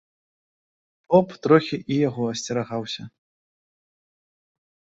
Поп 1.11 1.27
трохі 1.43 1.77
і 1.91 1.95
яго 2.07 2.23
асцерагаўся. 2.33 3.03